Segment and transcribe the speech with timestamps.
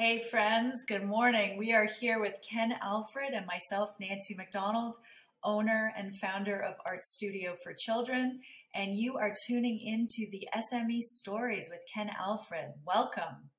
[0.00, 1.58] Hey, friends, good morning.
[1.58, 4.96] We are here with Ken Alfred and myself, Nancy MacDonald,
[5.44, 8.40] owner and founder of Art Studio for Children.
[8.74, 12.72] And you are tuning into the SME Stories with Ken Alfred.
[12.86, 13.50] Welcome.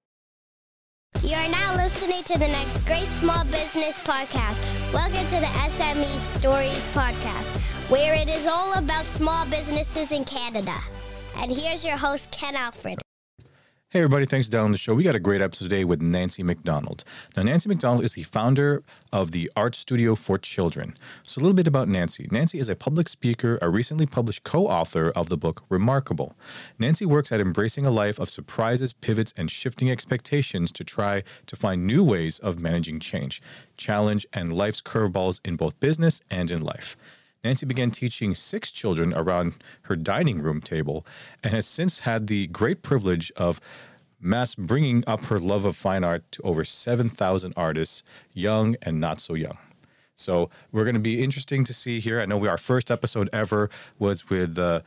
[1.21, 4.91] You are now listening to the next great small business podcast.
[4.91, 7.49] Welcome to the SME Stories podcast,
[7.91, 10.79] where it is all about small businesses in Canada.
[11.37, 12.99] And here's your host, Ken Alfred.
[13.93, 14.93] Hey, everybody, thanks for downloading the show.
[14.93, 17.03] We got a great episode today with Nancy MacDonald.
[17.35, 20.95] Now, Nancy MacDonald is the founder of the Art Studio for Children.
[21.23, 22.25] So, a little bit about Nancy.
[22.31, 26.37] Nancy is a public speaker, a recently published co author of the book Remarkable.
[26.79, 31.57] Nancy works at embracing a life of surprises, pivots, and shifting expectations to try to
[31.57, 33.41] find new ways of managing change,
[33.75, 36.95] challenge, and life's curveballs in both business and in life.
[37.43, 41.05] Nancy began teaching six children around her dining room table
[41.43, 43.59] and has since had the great privilege of
[44.19, 49.19] mass bringing up her love of fine art to over 7,000 artists, young and not
[49.19, 49.57] so young.
[50.15, 52.21] So we're going to be interesting to see here.
[52.21, 54.81] I know we our first episode ever was with uh,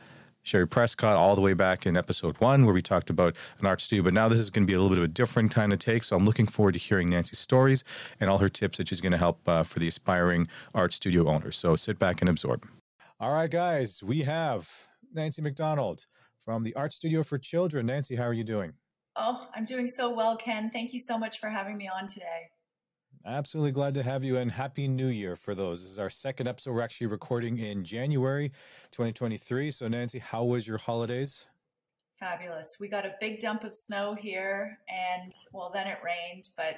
[0.45, 3.81] Sherry Prescott all the way back in episode one, where we talked about an art
[3.81, 4.03] studio.
[4.03, 5.79] But now this is going to be a little bit of a different kind of
[5.79, 6.03] take.
[6.03, 7.83] So I'm looking forward to hearing Nancy's stories
[8.19, 11.27] and all her tips that she's going to help uh, for the aspiring art studio
[11.27, 11.57] owners.
[11.57, 12.67] So sit back and absorb.
[13.19, 14.69] All right, guys, we have
[15.13, 16.05] Nancy MacDonald
[16.43, 17.87] from the Art Studio for Children.
[17.87, 18.73] Nancy, how are you doing?
[19.15, 20.69] Oh, I'm doing so well, Ken.
[20.71, 22.49] Thank you so much for having me on today.
[23.27, 25.81] Absolutely glad to have you and Happy New Year for those.
[25.81, 26.73] This is our second episode.
[26.73, 28.49] We're actually recording in January
[28.91, 29.71] 2023.
[29.71, 31.45] So, Nancy, how was your holidays?
[32.19, 32.77] Fabulous.
[32.79, 36.75] We got a big dump of snow here and well then it rained, but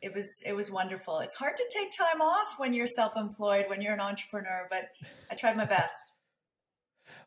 [0.00, 1.18] it was it was wonderful.
[1.18, 4.88] It's hard to take time off when you're self-employed, when you're an entrepreneur, but
[5.30, 6.14] I tried my best.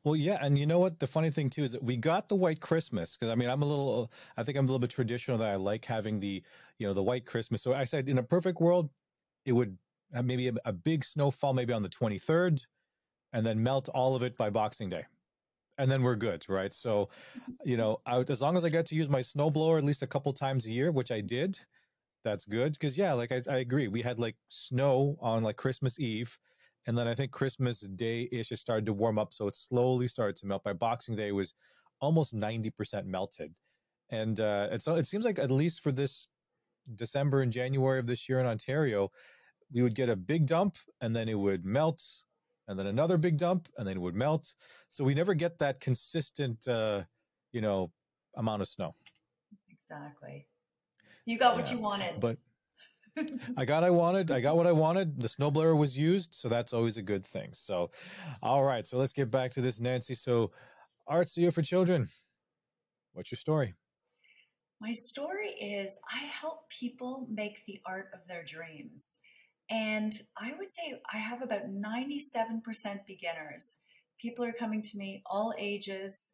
[0.03, 0.99] Well, yeah, and you know what?
[0.99, 3.61] The funny thing too is that we got the white Christmas because I mean I'm
[3.61, 6.41] a little, I think I'm a little bit traditional that I like having the,
[6.79, 7.61] you know, the white Christmas.
[7.61, 8.89] So I said in a perfect world,
[9.45, 9.77] it would
[10.13, 12.65] have maybe a, a big snowfall maybe on the 23rd,
[13.33, 15.05] and then melt all of it by Boxing Day,
[15.77, 16.73] and then we're good, right?
[16.73, 17.09] So,
[17.63, 20.07] you know, I, as long as I get to use my snowblower at least a
[20.07, 21.59] couple times a year, which I did,
[22.23, 22.73] that's good.
[22.73, 26.35] Because yeah, like I, I agree, we had like snow on like Christmas Eve
[26.89, 29.31] and then I think Christmas Day ish, it started to warm up.
[29.31, 30.63] So it slowly started to melt.
[30.63, 31.53] By Boxing Day, it was
[32.01, 33.53] almost 90% melted.
[34.09, 36.27] And, uh, and so it seems like at least for this
[36.95, 39.11] December and January of this year in Ontario,
[39.71, 42.01] we would get a big dump and then it would melt
[42.67, 44.53] and then another big dump and then it would melt.
[44.89, 47.03] So we never get that consistent, uh,
[47.51, 47.91] you know,
[48.35, 48.95] amount of snow.
[49.69, 50.47] Exactly.
[51.19, 52.19] So you got what you wanted.
[52.19, 52.37] But
[53.57, 54.31] I got I wanted.
[54.31, 55.19] I got what I wanted.
[55.19, 57.49] The snowblower was used, so that's always a good thing.
[57.53, 57.91] So,
[58.41, 58.85] all right.
[58.85, 60.13] So let's get back to this, Nancy.
[60.13, 60.51] So,
[61.07, 62.07] art studio for children.
[63.13, 63.73] What's your story?
[64.81, 69.19] My story is I help people make the art of their dreams.
[69.69, 72.61] And I would say I have about 97%
[73.05, 73.81] beginners.
[74.19, 76.33] People are coming to me all ages,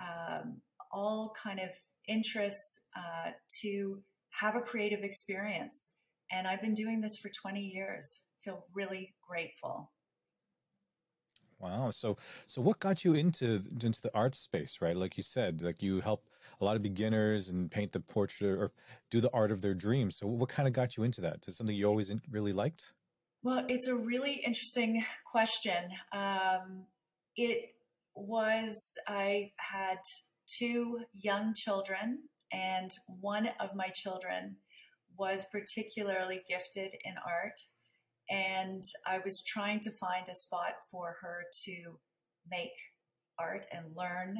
[0.00, 0.60] um,
[0.92, 1.70] all kind of
[2.06, 3.30] interests uh,
[3.62, 5.94] to have a creative experience.
[6.30, 8.22] And I've been doing this for 20 years.
[8.44, 9.90] Feel really grateful.
[11.58, 11.90] Wow.
[11.90, 14.96] So so what got you into into the art space, right?
[14.96, 16.25] Like you said, like you help
[16.60, 18.72] a lot of beginners and paint the portrait or
[19.10, 20.16] do the art of their dreams.
[20.16, 21.44] So what kind of got you into that?
[21.46, 22.92] Is something you always really liked?
[23.42, 25.90] Well, it's a really interesting question.
[26.12, 26.86] Um,
[27.36, 27.74] it
[28.14, 29.98] was I had
[30.46, 32.20] two young children,
[32.52, 32.90] and
[33.20, 34.56] one of my children
[35.18, 37.60] was particularly gifted in art.
[38.28, 41.98] And I was trying to find a spot for her to
[42.50, 42.72] make
[43.38, 44.38] art and learn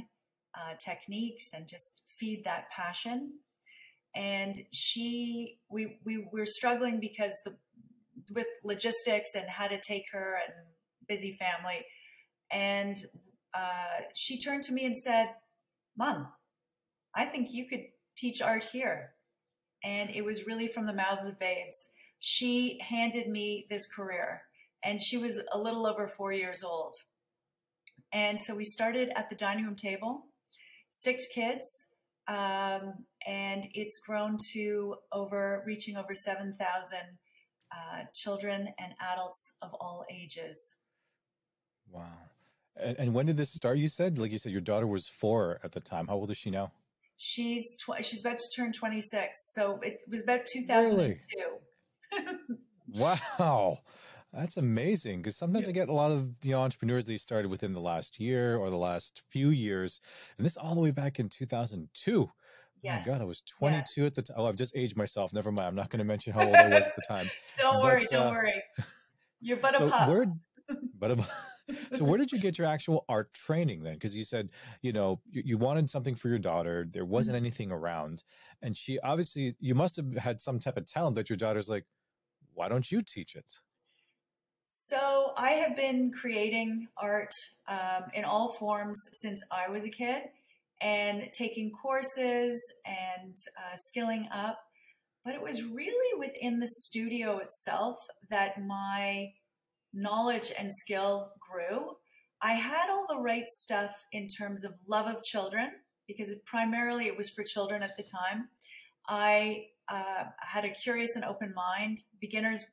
[0.57, 3.35] uh, techniques and just feed that passion.
[4.15, 7.57] And she, we, we were struggling because the,
[8.33, 10.55] with logistics and how to take her and
[11.07, 11.85] busy family.
[12.51, 12.97] And
[13.55, 15.29] uh, she turned to me and said,
[15.97, 16.29] Mom,
[17.15, 17.85] I think you could
[18.17, 19.13] teach art here
[19.87, 21.91] and it was really from the mouths of babes.
[22.19, 24.43] She handed me this career,
[24.83, 26.97] and she was a little over four years old.
[28.13, 30.27] And so we started at the dining room table,
[30.97, 31.89] six kids,
[32.27, 36.99] um, and it's grown to over reaching over 7,000
[37.71, 40.77] uh, children and adults of all ages.
[41.93, 42.03] Wow.
[42.77, 43.77] And, and, when did this start?
[43.77, 46.07] You said, like you said, your daughter was four at the time.
[46.09, 46.73] How old is she now?
[47.19, 49.53] She's tw- she's about to turn 26.
[49.55, 51.19] So it was about 2002.
[52.13, 52.29] Really?
[52.89, 53.81] wow.
[54.33, 55.71] That's amazing because sometimes yeah.
[55.71, 58.71] I get a lot of you know entrepreneurs they started within the last year or
[58.71, 60.01] the last few years,
[60.37, 62.31] and this all the way back in 2002.
[62.83, 63.05] Yes.
[63.07, 64.07] Oh my God, I was 22 yes.
[64.07, 64.37] at the time.
[64.39, 65.33] Oh, I've just aged myself.
[65.33, 65.69] Never mind.
[65.69, 67.29] I'm not going to mention how old I was at the time.
[67.59, 68.63] don't worry, don't uh, worry.
[69.41, 70.09] You're but so a pup.
[70.09, 70.27] Where,
[70.99, 71.27] but a,
[71.97, 73.95] so where did you get your actual art training then?
[73.95, 74.51] Because you said,
[74.83, 76.87] you know, you, you, wanted something for your daughter.
[76.89, 77.47] There wasn't mm-hmm.
[77.47, 78.23] anything around.
[78.63, 81.85] And she obviously, you must have had some type of talent that your daughter's like,
[82.55, 83.55] why don't you teach it?
[84.69, 87.33] So I have been creating art
[87.69, 90.25] um, in all forms since I was a kid
[90.81, 94.59] and taking courses and uh, skilling up.
[95.25, 97.95] But it was really within the studio itself
[98.29, 99.35] that my
[99.95, 101.93] knowledge and skill grew.
[102.43, 105.71] I had all the right stuff in terms of love of children
[106.09, 108.49] because it, primarily it was for children at the time.
[109.09, 112.65] I uh, had a curious and open mind, beginners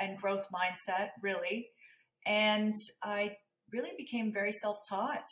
[0.00, 1.68] and growth mindset, really.
[2.26, 3.36] And I
[3.72, 5.26] really became very self taught.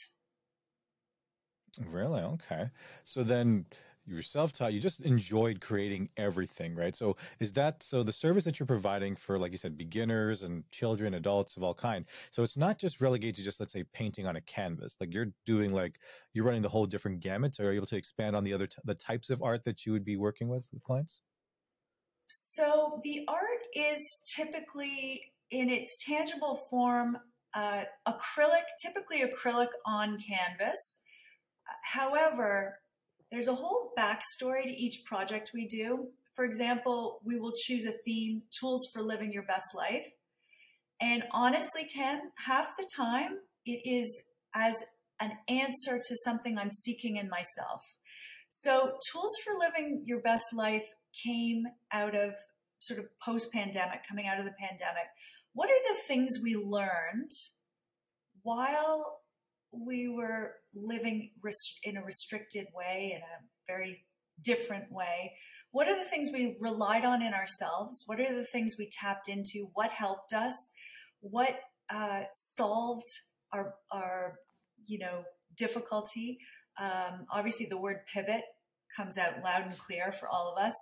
[1.91, 2.23] Really?
[2.23, 2.65] Okay.
[3.05, 3.67] So then
[4.07, 8.45] you were self-taught you just enjoyed creating everything right so is that so the service
[8.45, 12.43] that you're providing for like you said beginners and children adults of all kind so
[12.43, 15.75] it's not just relegated to just let's say painting on a canvas like you're doing
[15.75, 15.99] like
[16.33, 18.67] you're running the whole different gamut so are you able to expand on the other
[18.67, 21.21] t- the types of art that you would be working with with clients
[22.29, 24.01] so the art is
[24.37, 27.17] typically in its tangible form
[27.55, 31.03] uh, acrylic typically acrylic on canvas
[31.85, 32.79] however
[33.31, 36.09] there's a whole backstory to each project we do.
[36.35, 40.07] For example, we will choose a theme, tools for living your best life.
[41.01, 44.77] And honestly, Ken, half the time it is as
[45.21, 47.83] an answer to something I'm seeking in myself.
[48.49, 50.87] So, Tools for Living Your Best Life
[51.25, 52.35] came out of
[52.79, 55.07] sort of post pandemic, coming out of the pandemic.
[55.55, 57.31] What are the things we learned
[58.43, 59.21] while
[59.73, 61.31] we were living
[61.83, 64.05] in a restricted way, in a very
[64.43, 65.33] different way.
[65.73, 68.05] What are the things we relied on in ourselves?
[68.07, 69.69] What are the things we tapped into?
[69.75, 70.73] What helped us?
[71.21, 71.59] What
[71.91, 73.09] uh, solved
[73.53, 74.39] our, our,
[74.87, 75.25] you know,
[75.57, 76.39] difficulty?
[76.81, 78.43] Um, obviously, the word pivot
[78.97, 80.75] comes out loud and clear for all of us.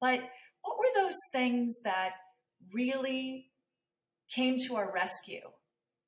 [0.00, 0.20] But
[0.62, 2.12] what were those things that
[2.72, 3.50] really
[4.34, 5.50] came to our rescue?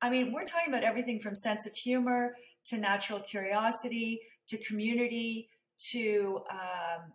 [0.02, 2.34] I mean, we're talking about everything from sense of humor
[2.66, 5.48] to natural curiosity to community
[5.92, 7.12] to um,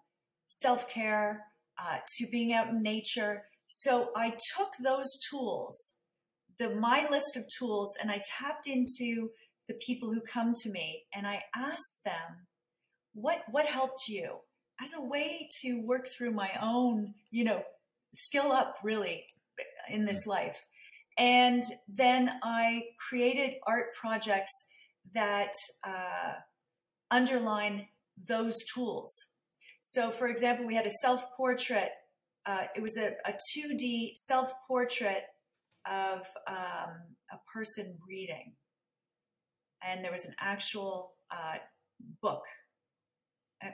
[0.48, 1.46] self care
[1.80, 3.44] uh, to being out in nature.
[3.68, 5.96] So I took those tools,
[6.60, 9.30] the my list of tools, and I tapped into
[9.68, 12.48] the people who come to me and I asked them,
[13.14, 14.40] what what helped you
[14.82, 17.64] as a way to work through my own, you know,
[18.14, 19.26] skill up really
[19.90, 20.66] in this life.
[21.18, 24.52] And then I created art projects
[25.14, 25.54] that
[25.86, 26.34] uh,
[27.10, 27.88] underline
[28.28, 29.12] those tools.
[29.82, 31.92] So, for example, we had a self portrait.
[32.46, 35.24] Uh, it was a, a 2D self portrait
[35.90, 38.54] of um, a person reading.
[39.84, 41.58] And there was an actual uh,
[42.22, 42.44] book.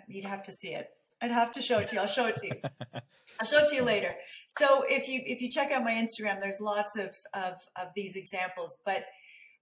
[0.08, 0.88] You'd have to see it.
[1.22, 2.02] I'd have to show it to you.
[2.02, 2.54] I'll show it to you.
[3.40, 4.16] I'll show it to you later.
[4.60, 8.16] So if you if you check out my Instagram, there's lots of of, of these
[8.16, 8.78] examples.
[8.86, 9.06] But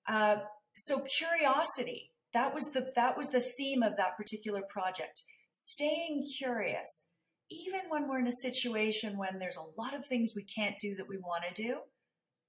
[0.07, 0.37] uh,
[0.75, 5.23] so curiosity that was the that was the theme of that particular project.
[5.53, 7.07] Staying curious,
[7.49, 10.95] even when we're in a situation when there's a lot of things we can't do
[10.95, 11.79] that we want to do.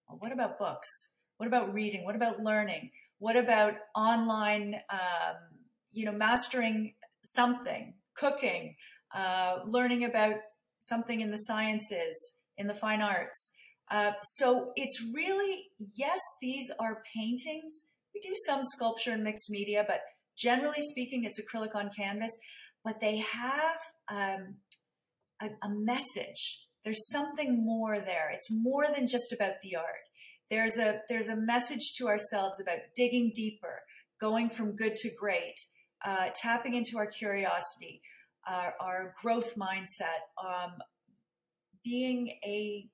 [0.08, 0.88] Well, what about books?
[1.38, 2.04] What about reading?
[2.04, 2.90] What about learning?
[3.18, 4.76] What about online?
[4.90, 5.36] Um,
[5.92, 8.76] you know, mastering something, cooking,
[9.14, 10.36] uh, learning about
[10.80, 13.52] something in the sciences, in the fine arts.
[13.90, 15.64] Uh, so it's really,
[15.96, 17.88] yes, these are paintings.
[18.14, 20.00] We do some sculpture and mixed media, but
[20.38, 22.36] generally speaking, it's acrylic on canvas.
[22.84, 24.56] But they have um,
[25.42, 26.66] a, a message.
[26.84, 28.30] There's something more there.
[28.32, 30.06] It's more than just about the art.
[30.48, 33.82] There's a there's a message to ourselves about digging deeper,
[34.20, 35.54] going from good to great,
[36.04, 38.00] uh, tapping into our curiosity,
[38.48, 40.72] our, our growth mindset, um,
[41.84, 42.88] being a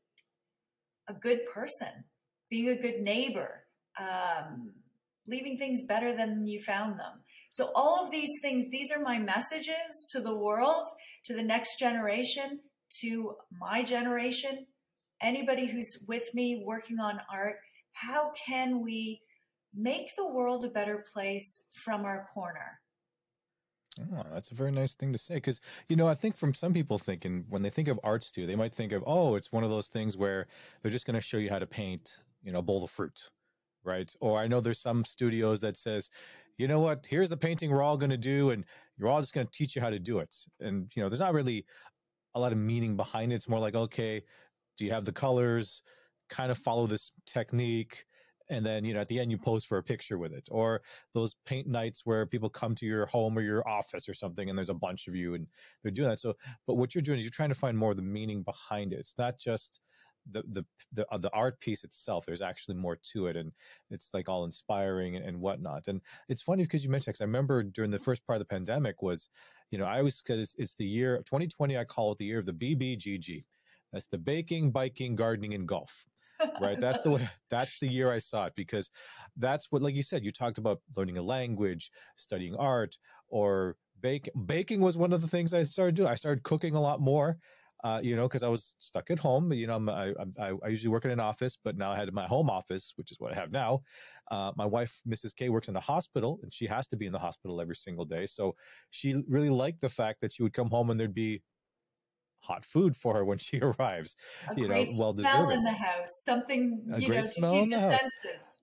[1.09, 2.05] a good person,
[2.51, 3.65] being a good neighbor,
[4.01, 4.73] um,
[5.27, 7.23] leaving things better than you found them.
[7.51, 10.89] So all of these things, these are my messages to the world,
[11.25, 12.61] to the next generation,
[13.01, 14.67] to my generation,
[15.23, 17.57] anybody who's with me working on art.
[17.93, 19.23] How can we
[19.75, 22.81] make the world a better place from our corner?
[24.01, 25.35] Oh, that's a very nice thing to say.
[25.35, 28.47] Because, you know, I think from some people thinking, when they think of art studio,
[28.47, 30.47] they might think of, oh, it's one of those things where
[30.83, 33.31] they're just going to show you how to paint, you know, a bowl of fruit,
[33.85, 34.15] right?
[34.21, 36.11] Or I know there's some studios that says,
[36.59, 37.05] you know what?
[37.07, 38.65] Here's the painting we're all going to do, and
[38.97, 40.35] you're all just going to teach you how to do it.
[40.61, 41.67] And you know, there's not really
[42.35, 43.37] a lot of meaning behind it.
[43.37, 44.23] It's more like, okay,
[44.77, 45.83] do you have the colors?
[46.29, 48.07] Kind of follow this technique
[48.49, 50.49] and then you know at the end you pose for a picture with it.
[50.51, 50.83] Or
[51.15, 54.59] those paint nights where people come to your home or your office or something and
[54.59, 55.47] there's a bunch of you and
[55.83, 56.21] they're doing that.
[56.21, 56.35] So
[56.67, 59.01] but what you're doing is you're trying to find more of the meaning behind it.
[59.01, 59.81] It's not just
[60.31, 62.27] the the the, uh, the art piece itself.
[62.27, 63.53] There's actually more to it and
[63.91, 65.89] it's like all inspiring and, and whatnot.
[65.89, 68.55] And it's funny because you mentioned because i remember during the first part of the
[68.55, 69.29] pandemic was
[69.71, 72.39] you know i always because it's, it's the year 2020 i call it the year
[72.39, 73.45] of the bbgg
[73.93, 76.07] that's the baking biking gardening and golf
[76.61, 78.91] right that's the way that's the year i saw it because
[79.37, 82.97] that's what like you said you talked about learning a language studying art
[83.29, 86.81] or bake baking was one of the things i started doing i started cooking a
[86.81, 87.39] lot more
[87.85, 89.53] uh, you know, because I was stuck at home.
[89.53, 90.13] You know, I,
[90.43, 93.13] I, I, usually work in an office, but now I had my home office, which
[93.13, 93.83] is what I have now.
[94.31, 95.37] Uh, my wife, Mrs.
[95.37, 98.05] K, works in a hospital, and she has to be in the hospital every single
[98.05, 98.27] day.
[98.27, 98.57] So
[98.91, 101.43] she really liked the fact that she would come home and there'd be
[102.41, 104.17] hot food for her when she arrives.
[104.51, 107.73] A you great know, well smell in the house, something a you know to feed
[107.73, 108.59] the, the senses.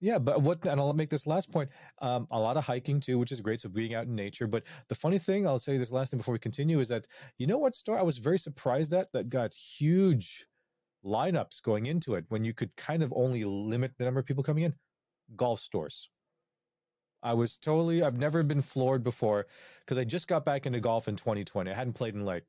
[0.00, 1.70] Yeah, but what, and I'll make this last point.
[2.02, 3.62] Um, a lot of hiking too, which is great.
[3.62, 4.46] So being out in nature.
[4.46, 7.06] But the funny thing, I'll say this last thing before we continue, is that
[7.38, 10.46] you know what store I was very surprised at that got huge
[11.04, 14.42] lineups going into it when you could kind of only limit the number of people
[14.42, 14.74] coming in.
[15.34, 16.10] Golf stores.
[17.22, 18.02] I was totally.
[18.02, 19.46] I've never been floored before
[19.80, 21.70] because I just got back into golf in 2020.
[21.70, 22.44] I hadn't played in like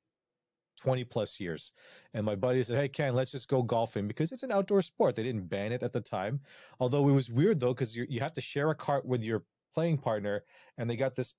[0.88, 1.74] 20 plus years.
[2.13, 5.17] And my buddy said, Hey, Ken, let's just go golfing because it's an outdoor sport.
[5.17, 6.39] They didn't ban it at the time.
[6.79, 9.98] Although it was weird though, because you have to share a cart with your playing
[9.98, 10.46] partner
[10.77, 11.34] and they got this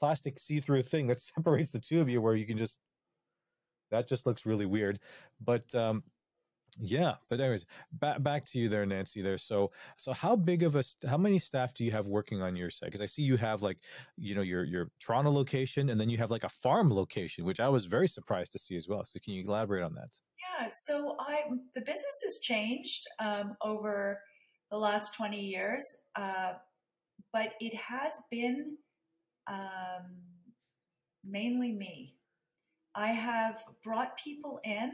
[0.00, 2.80] plastic see through thing that separates the two of you where you can just,
[3.92, 4.98] that just looks really weird.
[5.40, 6.02] But um,
[6.80, 9.22] yeah, but anyways, back back to you there, Nancy.
[9.22, 9.38] There.
[9.38, 12.70] So so how big of a how many staff do you have working on your
[12.70, 12.88] site?
[12.88, 13.78] Because I see you have like
[14.16, 17.60] you know your your Toronto location, and then you have like a farm location, which
[17.60, 19.04] I was very surprised to see as well.
[19.04, 20.10] So can you elaborate on that?
[20.58, 20.68] Yeah.
[20.72, 21.42] So I
[21.74, 24.20] the business has changed um, over
[24.70, 25.84] the last twenty years,
[26.16, 26.54] uh,
[27.32, 28.76] but it has been
[29.48, 30.22] um,
[31.24, 32.16] mainly me.
[32.96, 34.92] I have brought people in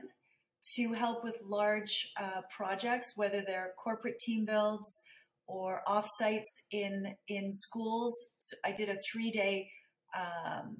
[0.76, 5.02] to help with large uh, projects, whether they're corporate team builds
[5.46, 8.14] or offsites in in schools.
[8.38, 9.70] So I did a three day
[10.16, 10.76] um,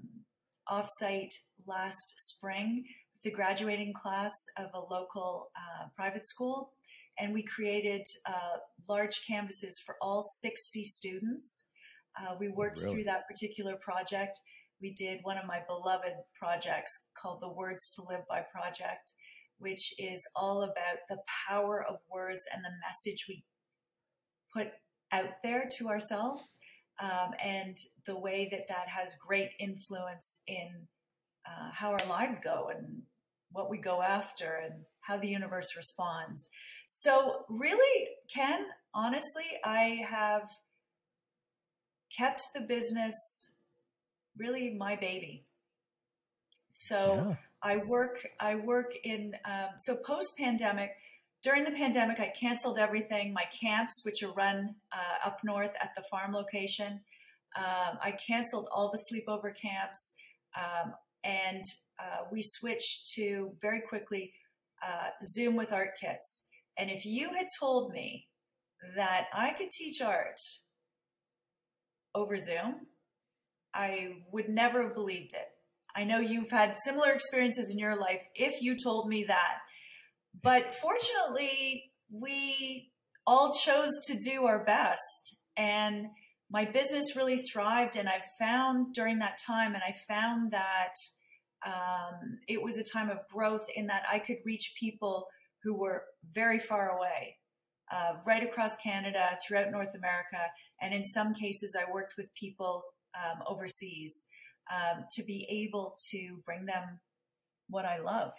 [0.69, 1.33] offsite
[1.67, 6.73] last spring with the graduating class of a local uh, private school,
[7.19, 8.59] and we created uh,
[8.89, 11.67] large canvases for all 60 students.
[12.21, 12.95] Uh, we worked really?
[12.95, 14.39] through that particular project.
[14.81, 19.13] We did one of my beloved projects called the Words to Live by Project
[19.61, 23.45] which is all about the power of words and the message we
[24.53, 24.69] put
[25.13, 26.59] out there to ourselves
[27.01, 30.87] um, and the way that that has great influence in
[31.47, 33.03] uh, how our lives go and
[33.53, 36.49] what we go after and how the universe responds.
[36.87, 40.51] So, really, Ken, honestly, I have
[42.17, 43.15] kept the business
[44.37, 45.45] really my baby.
[46.73, 47.37] So, yeah.
[47.63, 50.93] I work I work in um, so post pandemic.
[51.43, 53.33] During the pandemic, I canceled everything.
[53.33, 57.01] My camps, which are run uh, up north at the farm location,
[57.57, 60.15] um, I canceled all the sleepover camps,
[60.57, 60.93] um,
[61.25, 61.65] and
[61.99, 64.33] uh, we switched to very quickly
[64.87, 66.47] uh, Zoom with art kits.
[66.77, 68.29] And if you had told me
[68.97, 70.41] that I could teach art
[72.15, 72.87] over Zoom,
[73.75, 75.49] I would never have believed it.
[75.97, 79.59] I know you've had similar experiences in your life if you told me that.
[80.43, 82.91] But fortunately, we
[83.27, 85.37] all chose to do our best.
[85.57, 86.07] And
[86.51, 87.97] my business really thrived.
[87.97, 90.95] And I found during that time, and I found that
[91.67, 95.27] um, it was a time of growth in that I could reach people
[95.63, 97.37] who were very far away,
[97.93, 100.39] uh, right across Canada, throughout North America.
[100.81, 102.83] And in some cases, I worked with people
[103.15, 104.27] um, overseas
[104.73, 107.01] um, to be able to bring them
[107.69, 108.33] what I love.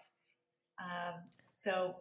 [0.79, 1.15] Um,
[1.49, 1.97] so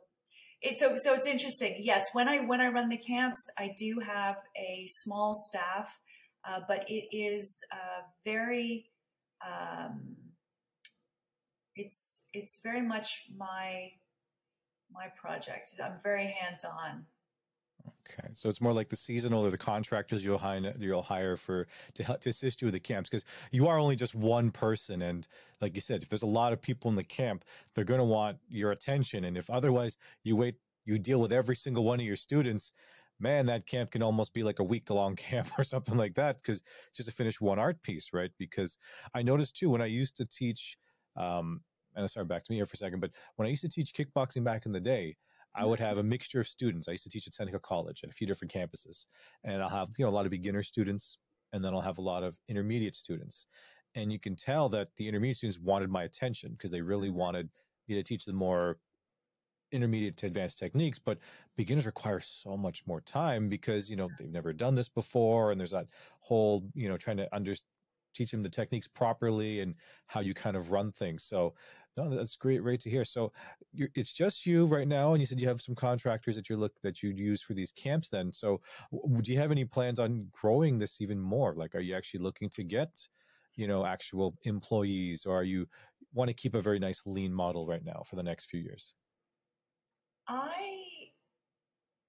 [0.62, 1.76] it's so so it's interesting.
[1.80, 5.98] Yes, when I when I run the camps, I do have a small staff,
[6.46, 8.90] uh, but it is uh, very
[9.46, 10.16] um,
[11.74, 13.92] it's it's very much my
[14.92, 15.70] my project.
[15.82, 17.06] I'm very hands on.
[18.18, 21.66] Okay, so it's more like the seasonal or the contractors you'll hire you'll hire for
[21.94, 25.02] to help to assist you with the camps because you are only just one person,
[25.02, 25.28] and
[25.60, 28.04] like you said, if there's a lot of people in the camp, they're going to
[28.04, 32.06] want your attention, and if otherwise you wait, you deal with every single one of
[32.06, 32.72] your students,
[33.20, 36.42] man, that camp can almost be like a week long camp or something like that
[36.42, 36.62] because
[36.94, 38.32] just to finish one art piece, right?
[38.38, 38.78] Because
[39.14, 40.76] I noticed too when I used to teach,
[41.16, 41.60] um,
[41.94, 43.92] and sorry, back to me here for a second, but when I used to teach
[43.92, 45.16] kickboxing back in the day,
[45.54, 46.88] I would have a mixture of students.
[46.88, 49.06] I used to teach at Seneca College at a few different campuses,
[49.44, 51.18] and I'll have you know a lot of beginner students,
[51.52, 53.46] and then I'll have a lot of intermediate students,
[53.94, 57.50] and you can tell that the intermediate students wanted my attention because they really wanted
[57.88, 58.78] me to teach them more
[59.72, 61.18] intermediate to advanced techniques but
[61.56, 65.60] beginners require so much more time because you know they've never done this before and
[65.60, 65.86] there's that
[66.18, 67.54] whole you know trying to under
[68.14, 69.74] teach them the techniques properly and
[70.06, 71.24] how you kind of run things.
[71.24, 71.54] So
[71.96, 73.04] no that's great great to hear.
[73.04, 73.32] So
[73.74, 76.72] it's just you right now and you said you have some contractors that you look
[76.82, 78.32] that you'd use for these camps then.
[78.32, 78.60] So
[78.92, 81.54] do you have any plans on growing this even more?
[81.54, 82.90] Like are you actually looking to get
[83.56, 85.66] you know actual employees or are you
[86.12, 88.94] want to keep a very nice lean model right now for the next few years?
[90.28, 90.80] I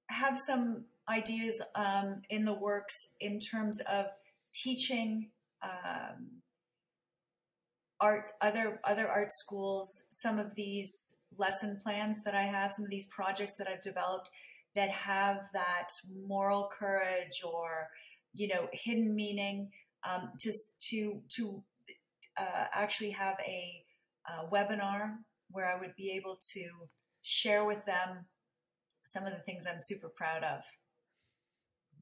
[0.09, 4.05] have some ideas um, in the works in terms of
[4.53, 5.29] teaching
[5.63, 6.41] um,
[8.01, 12.91] art, other other art schools, some of these lesson plans that I have, some of
[12.91, 14.29] these projects that I've developed
[14.75, 15.89] that have that
[16.27, 17.87] moral courage or
[18.33, 19.69] you know hidden meaning
[20.09, 20.51] um, to
[20.89, 21.63] to to
[22.37, 23.83] uh, actually have a,
[24.27, 25.17] a webinar
[25.51, 26.63] where I would be able to
[27.21, 28.25] share with them
[29.05, 30.61] some of the things I'm super proud of.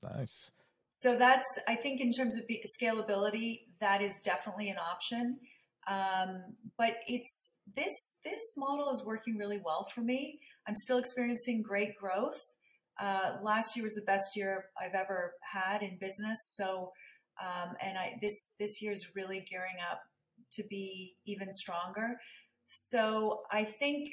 [0.04, 0.52] Nice.
[0.92, 5.40] So that's, I think, in terms of scalability, that is definitely an option.
[5.90, 6.44] Um,
[6.78, 10.40] but it's this this model is working really well for me.
[10.68, 12.40] I'm still experiencing great growth.
[13.00, 16.38] Uh, last year was the best year I've ever had in business.
[16.56, 16.92] So,
[17.42, 20.02] um, and I this this year is really gearing up
[20.54, 22.18] to be even stronger.
[22.66, 24.10] So I think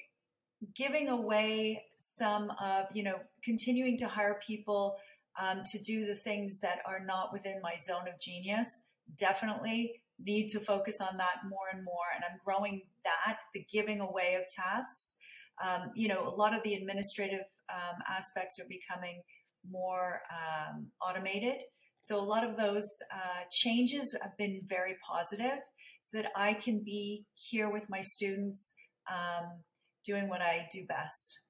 [0.74, 4.96] giving away some of, you know, continuing to hire people
[5.38, 8.84] um, to do the things that are not within my zone of genius,
[9.18, 12.08] definitely need to focus on that more and more.
[12.14, 15.16] And I'm growing that, the giving away of tasks.
[15.64, 17.40] Um, you know, a lot of the administrative
[17.72, 19.22] um, aspects are becoming
[19.68, 21.62] more um, automated.
[21.98, 25.58] So a lot of those uh, changes have been very positive
[26.00, 28.74] so that I can be here with my students
[29.10, 29.62] um,
[30.04, 31.40] doing what I do best.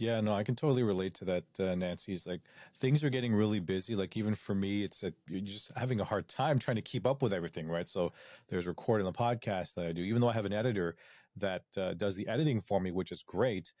[0.00, 2.14] Yeah, no, I can totally relate to that, uh, Nancy.
[2.14, 2.40] It's like
[2.78, 3.94] things are getting really busy.
[3.94, 7.06] Like even for me, it's that you're just having a hard time trying to keep
[7.06, 7.86] up with everything, right?
[7.86, 8.14] So
[8.48, 10.96] there's recording the podcast that I do, even though I have an editor
[11.36, 13.74] that uh, does the editing for me, which is great.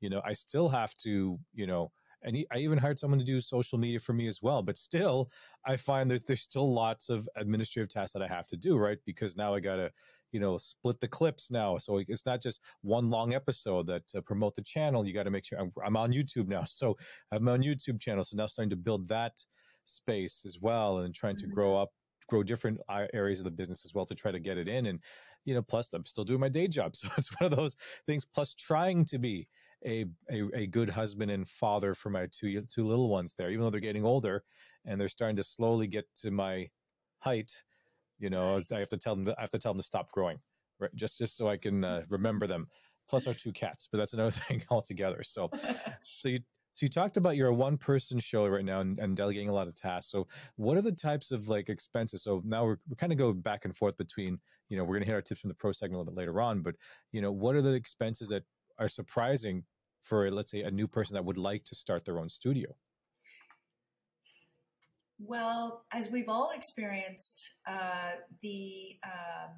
[0.00, 3.24] You know, I still have to, you know, and he, I even hired someone to
[3.24, 4.62] do social media for me as well.
[4.62, 5.30] But still,
[5.66, 8.98] I find that there's still lots of administrative tasks that I have to do, right?
[9.04, 9.92] Because now I got to,
[10.32, 11.78] you know, split the clips now.
[11.78, 15.06] So it's not just one long episode that to promote the channel.
[15.06, 16.64] You got to make sure I'm, I'm, on YouTube now.
[16.66, 16.96] So
[17.30, 18.24] I have my own YouTube channel.
[18.24, 19.32] So now starting to build that
[19.84, 21.54] space as well and trying to mm-hmm.
[21.54, 21.90] grow up
[22.28, 24.86] grow different uh, areas of the business as well to try to get it in
[24.86, 24.98] and
[25.44, 28.24] you know plus i'm still doing my day job so it's one of those things
[28.24, 29.46] plus trying to be
[29.84, 33.62] a, a, a good husband and father for my two two little ones there, even
[33.62, 34.42] though they're getting older
[34.84, 36.68] and they're starting to slowly get to my
[37.20, 37.50] height.
[38.18, 39.34] You know, I have to tell them.
[39.36, 40.38] I have to tell them to stop growing,
[40.78, 40.94] right?
[40.94, 42.68] Just just so I can uh, remember them.
[43.08, 45.22] Plus our two cats, but that's another thing altogether.
[45.22, 45.50] So,
[46.02, 46.40] so you
[46.76, 49.52] so you talked about you're a one person show right now and, and, delegating a
[49.52, 50.10] lot of tasks.
[50.10, 50.26] So
[50.56, 52.22] what are the types of like expenses?
[52.22, 55.00] So now we're, we're kind of going back and forth between, you know, we're going
[55.00, 56.74] to hit our tips from the pro segment a little bit later on, but
[57.12, 58.42] you know, what are the expenses that
[58.78, 59.64] are surprising
[60.02, 62.68] for let's say a new person that would like to start their own studio?
[65.18, 69.54] Well, as we've all experienced, uh, the um,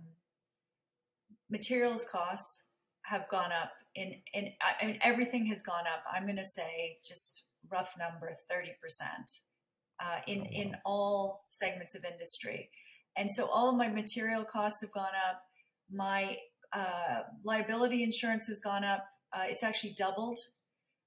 [1.51, 2.63] materials costs
[3.03, 3.73] have gone up.
[3.95, 6.05] In, in I mean, everything has gone up.
[6.13, 9.31] I'm going to say just rough number, thirty percent
[10.01, 10.49] uh, in oh, wow.
[10.53, 12.71] in all segments of industry,
[13.17, 15.43] and so all of my material costs have gone up.
[15.91, 16.37] My
[16.73, 20.39] uh, liability insurance has gone up uh, it's actually doubled.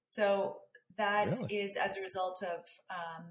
[0.07, 0.57] So
[0.97, 1.55] that really?
[1.55, 2.59] is as a result of
[2.89, 3.25] um,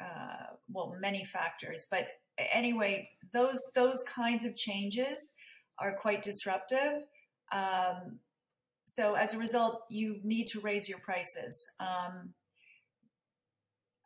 [0.00, 2.08] uh, well many factors, but
[2.52, 5.34] anyway, those those kinds of changes
[5.78, 7.04] are quite disruptive.
[7.52, 8.20] Um,
[8.84, 11.70] so as a result, you need to raise your prices.
[11.78, 12.34] Um,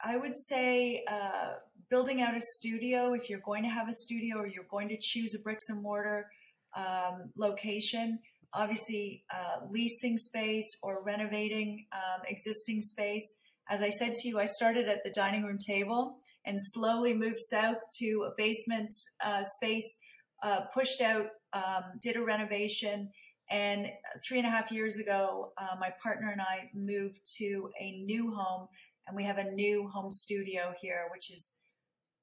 [0.02, 1.54] I would say uh,
[1.88, 4.98] building out a studio, if you're going to have a studio or you're going to
[5.00, 6.30] choose a bricks and mortar
[6.76, 8.18] um, location,
[8.52, 13.38] obviously uh, leasing space or renovating um, existing space.
[13.68, 17.38] As I said to you, I started at the dining room table and slowly moved
[17.38, 18.92] south to a basement
[19.24, 19.98] uh, space,
[20.42, 23.11] uh, pushed out, um, did a renovation.
[23.50, 23.87] And
[24.27, 28.35] three and a half years ago, uh, my partner and I moved to a new
[28.35, 28.68] home
[29.07, 31.57] and we have a new home studio here, which is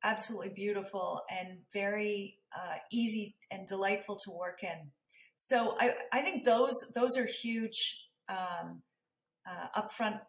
[0.03, 4.91] absolutely beautiful and very uh, easy and delightful to work in.
[5.37, 8.81] So I, I think those those are huge um,
[9.47, 10.19] uh, upfront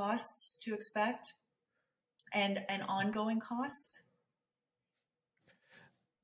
[0.00, 1.34] costs to expect
[2.32, 4.02] and and ongoing costs.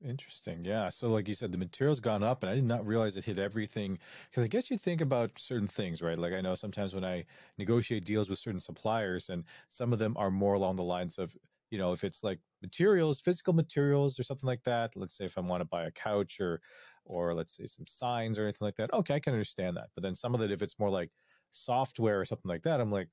[0.03, 0.63] Interesting.
[0.63, 0.89] Yeah.
[0.89, 3.39] So, like you said, the material's gone up, and I did not realize it hit
[3.39, 3.97] everything.
[4.29, 6.17] Because I guess you think about certain things, right?
[6.17, 7.25] Like I know sometimes when I
[7.57, 11.35] negotiate deals with certain suppliers, and some of them are more along the lines of,
[11.71, 14.95] you know, if it's like materials, physical materials, or something like that.
[14.95, 16.61] Let's say if I want to buy a couch, or,
[17.05, 18.93] or let's say some signs or anything like that.
[18.93, 19.89] Okay, I can understand that.
[19.95, 21.11] But then some of it, if it's more like
[21.49, 23.09] software or something like that, I'm like,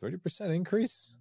[0.00, 1.14] thirty percent increase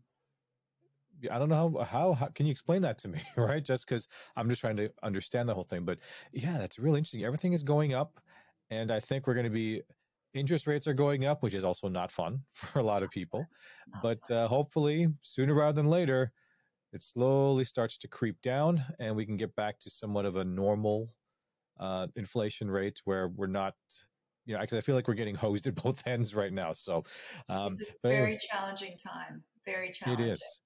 [1.31, 3.63] I don't know how, how, how can you explain that to me, right?
[3.63, 5.85] Just because I'm just trying to understand the whole thing.
[5.85, 5.99] But
[6.33, 7.23] yeah, that's really interesting.
[7.23, 8.19] Everything is going up,
[8.69, 9.81] and I think we're going to be
[10.33, 13.45] interest rates are going up, which is also not fun for a lot of people.
[14.01, 16.31] But uh, hopefully, sooner rather than later,
[16.93, 20.45] it slowly starts to creep down, and we can get back to somewhat of a
[20.45, 21.09] normal
[21.79, 23.75] uh, inflation rate where we're not
[24.45, 26.73] you know, actually, I feel like we're getting hosed at both ends right now.
[26.73, 27.03] So,
[27.49, 29.43] um, it's a very anyways, challenging time.
[29.65, 30.27] Very challenging.
[30.27, 30.59] It is.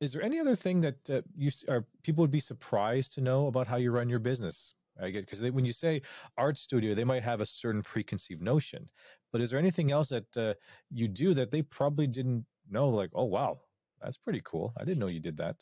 [0.00, 3.46] Is there any other thing that uh, you are people would be surprised to know
[3.46, 4.74] about how you run your business?
[5.00, 6.02] I get because when you say
[6.36, 8.88] art studio, they might have a certain preconceived notion.
[9.32, 10.54] But is there anything else that uh,
[10.90, 12.88] you do that they probably didn't know?
[12.88, 13.60] Like, oh wow,
[14.00, 14.72] that's pretty cool.
[14.78, 15.56] I didn't know you did that.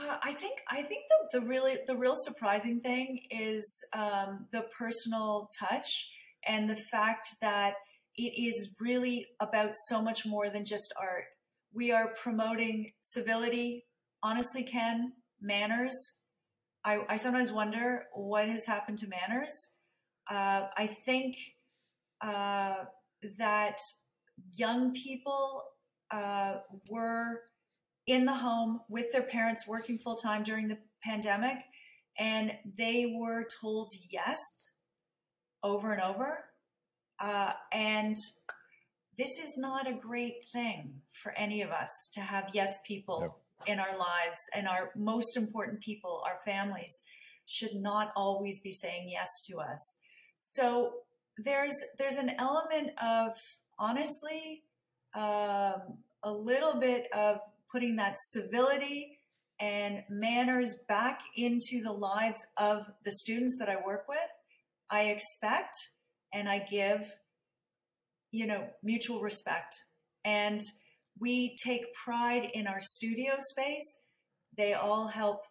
[0.00, 4.66] Uh, I think I think the, the really the real surprising thing is um, the
[4.76, 6.10] personal touch
[6.46, 7.74] and the fact that
[8.16, 11.24] it is really about so much more than just art
[11.74, 13.86] we are promoting civility,
[14.22, 15.94] honestly, Ken, manners.
[16.84, 19.74] I, I sometimes wonder what has happened to manners.
[20.30, 21.36] Uh, I think
[22.20, 22.74] uh,
[23.38, 23.78] that
[24.54, 25.62] young people
[26.10, 26.56] uh,
[26.88, 27.40] were
[28.06, 31.58] in the home with their parents working full time during the pandemic,
[32.18, 34.38] and they were told yes
[35.62, 36.44] over and over.
[37.20, 38.16] Uh, and
[39.18, 43.78] this is not a great thing for any of us to have yes people in
[43.78, 47.02] our lives and our most important people, our families,
[47.46, 49.98] should not always be saying yes to us.
[50.36, 50.92] So
[51.38, 53.32] there's there's an element of
[53.78, 54.62] honestly
[55.14, 59.18] um, a little bit of putting that civility
[59.60, 64.18] and manners back into the lives of the students that I work with.
[64.92, 65.74] I expect
[66.32, 67.12] and I give
[68.32, 69.76] you know, mutual respect.
[70.24, 70.60] And
[71.20, 74.00] we take pride in our studio space.
[74.56, 75.42] They all help,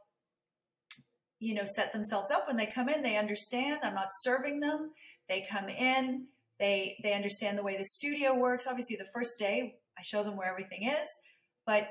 [1.40, 3.02] you know, set themselves up when they come in.
[3.02, 4.92] They understand I'm not serving them.
[5.30, 6.28] They come in,
[6.60, 8.68] they they understand the way the studio works.
[8.68, 11.08] Obviously, the first day I show them where everything is,
[11.66, 11.88] but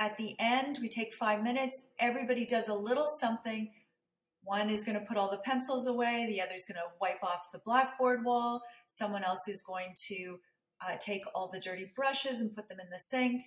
[0.00, 1.82] at the end, we take five minutes.
[1.98, 3.70] Everybody does a little something
[4.48, 7.22] one is going to put all the pencils away, the other is going to wipe
[7.22, 10.38] off the blackboard wall, someone else is going to
[10.80, 13.42] uh, take all the dirty brushes and put them in the sink.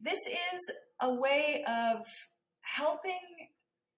[0.00, 2.06] This is a way of
[2.60, 3.48] helping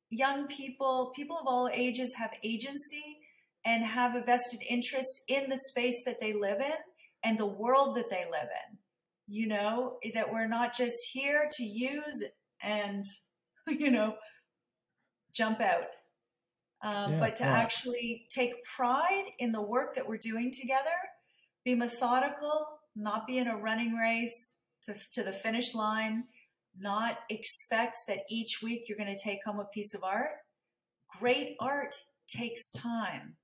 [0.09, 3.19] young people, people of all ages, have agency
[3.65, 6.79] and have a vested interest in the space that they live in
[7.23, 8.79] and the world that they live in.
[9.29, 12.25] You know, that we're not just here to use
[12.63, 13.05] and,
[13.69, 14.17] you know,
[15.33, 15.89] jump out.
[16.83, 17.53] Um, yeah, but to yeah.
[17.53, 20.89] actually take pride in the work that we're doing together,
[21.65, 22.67] be methodical,
[22.97, 26.25] not be in a running race to, to the finish line,
[26.79, 30.31] not expect that each week you're going to take home a piece of art.
[31.19, 31.95] Great art
[32.29, 33.37] takes time.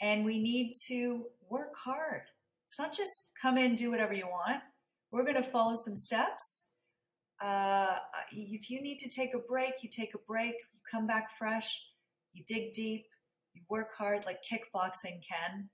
[0.00, 2.22] And we need to work hard.
[2.66, 4.60] It's not just come in, do whatever you want.
[5.10, 6.72] We're going to follow some steps.
[7.40, 7.96] Uh,
[8.32, 10.56] if you need to take a break, you take a break
[10.90, 11.68] come back fresh,
[12.32, 13.04] you dig deep,
[13.54, 15.70] you work hard like kickboxing Ken.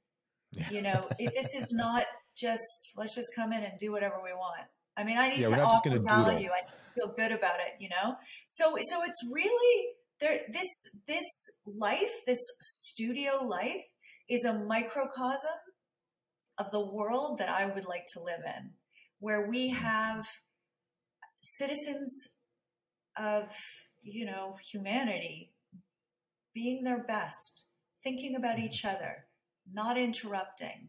[0.52, 0.70] Yeah.
[0.70, 2.04] You know, it, this is not
[2.36, 4.66] just let's just come in and do whatever we want.
[4.96, 6.50] I mean, I need yeah, to offer value.
[6.50, 7.80] I need to feel good about it.
[7.80, 9.86] You know, so so it's really
[10.20, 10.40] there.
[10.52, 10.68] This
[11.06, 11.24] this
[11.66, 13.82] life, this studio life,
[14.28, 15.58] is a microcosm
[16.58, 18.72] of the world that I would like to live in,
[19.18, 19.82] where we mm-hmm.
[19.82, 20.26] have
[21.42, 22.28] citizens
[23.16, 23.44] of
[24.02, 25.52] you know, humanity
[26.54, 27.64] being their best,
[28.02, 28.66] thinking about mm-hmm.
[28.66, 29.26] each other,
[29.72, 30.88] not interrupting,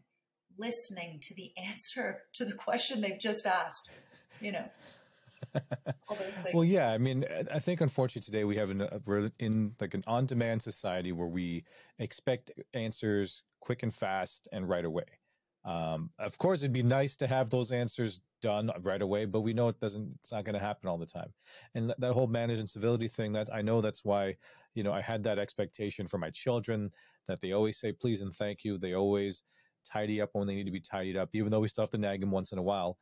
[0.58, 3.90] listening to the answer to the question they've just asked,
[4.40, 4.64] you know.
[6.54, 10.04] well, yeah, I mean, I think unfortunately today we have an, we're in like an
[10.06, 11.64] on-demand society where we
[11.98, 15.04] expect answers quick and fast and right away.
[15.64, 19.52] Um, of course, it'd be nice to have those answers done right away, but we
[19.52, 20.18] know it doesn't.
[20.20, 21.32] It's not going to happen all the time.
[21.74, 23.32] And that whole manage and civility thing.
[23.32, 24.36] That I know that's why
[24.74, 26.90] you know I had that expectation for my children
[27.28, 28.78] that they always say please and thank you.
[28.78, 29.44] They always
[29.90, 31.98] tidy up when they need to be tidied up, even though we still have to
[31.98, 32.98] nag them once in a while.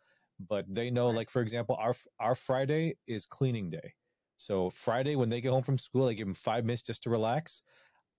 [0.48, 3.94] But they know, like for example, our our Friday is cleaning day.
[4.36, 7.10] So Friday when they get home from school, I give them five minutes just to
[7.10, 7.62] relax.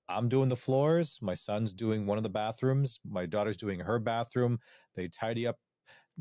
[0.10, 1.20] I'm doing the floors.
[1.22, 3.00] My son's doing one of the bathrooms.
[3.10, 4.60] My daughter's doing her bathroom.
[4.96, 5.58] They tidy up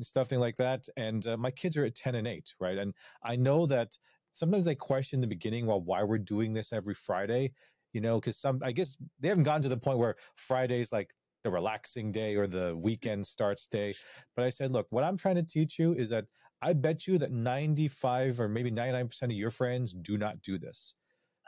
[0.03, 0.87] stuff, like that.
[0.97, 2.79] And uh, my kids are at 10 and 8, right?
[2.79, 3.97] And I know that
[4.33, 7.53] sometimes they question in the beginning, well, why we're doing this every Friday,
[7.93, 11.11] you know, because some, I guess they haven't gotten to the point where Friday's like
[11.45, 13.95] the relaxing day or the weekend starts day.
[14.37, 16.27] But I said, look, what I'm trying to teach you is that
[16.63, 20.95] I bet you that 95 or maybe 99% of your friends do not do this.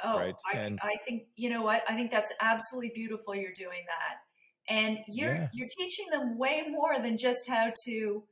[0.05, 0.35] Oh, right?
[0.53, 1.83] I, and, I think you know what?
[1.89, 3.35] I think that's absolutely beautiful.
[3.35, 5.49] You're doing that, and you're yeah.
[5.53, 8.25] you're teaching them way more than just how to,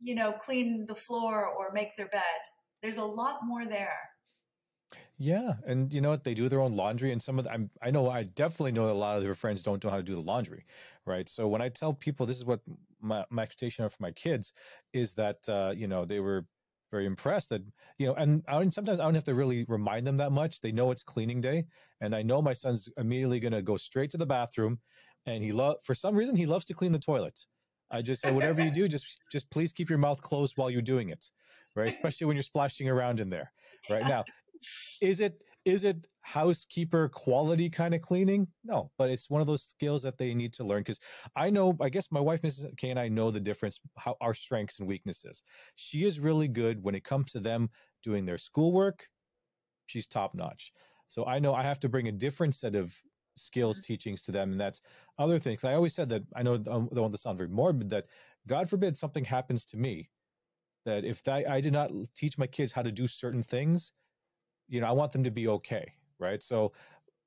[0.00, 2.22] you know, clean the floor or make their bed.
[2.82, 3.98] There's a lot more there.
[5.18, 6.24] Yeah, and you know what?
[6.24, 8.92] They do their own laundry, and some of them, I know I definitely know that
[8.92, 10.64] a lot of their friends don't know how to do the laundry,
[11.06, 11.28] right?
[11.28, 12.60] So when I tell people this is what
[13.00, 14.52] my, my expectation for my kids
[14.92, 16.46] is that uh, you know they were
[16.92, 17.62] very impressed that
[17.98, 20.60] you know and I sometimes I don't have to really remind them that much.
[20.60, 21.64] They know it's cleaning day,
[22.00, 24.78] and I know my son's immediately going to go straight to the bathroom,
[25.26, 27.40] and he love for some reason he loves to clean the toilet.
[27.90, 30.82] I just say whatever you do, just just please keep your mouth closed while you're
[30.82, 31.24] doing it,
[31.74, 31.88] right?
[31.96, 33.50] Especially when you're splashing around in there.
[33.90, 34.24] Right now,
[35.00, 38.46] is it is it housekeeper quality kind of cleaning?
[38.64, 40.98] No, but it's one of those skills that they need to learn because
[41.36, 42.76] I know, I guess my wife, Mrs.
[42.76, 45.42] K, and I know the difference, how our strengths and weaknesses.
[45.76, 47.70] She is really good when it comes to them
[48.02, 49.06] doing their schoolwork.
[49.86, 50.72] She's top notch.
[51.08, 52.94] So I know I have to bring a different set of
[53.36, 53.92] skills mm-hmm.
[53.92, 54.82] teachings to them and that's
[55.18, 57.88] other things i always said that i know i don't want to sound very morbid
[57.88, 58.04] that
[58.46, 60.06] god forbid something happens to me
[60.84, 63.92] that if I, I did not teach my kids how to do certain things
[64.72, 65.86] you know, I want them to be okay,
[66.18, 66.42] right?
[66.42, 66.72] So